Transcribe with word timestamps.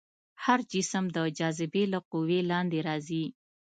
هر 0.43 0.59
جسم 0.71 1.05
د 1.15 1.17
جاذبې 1.37 1.83
له 1.93 1.99
قوې 2.11 2.39
لاندې 2.51 2.79
راځي. 2.87 3.25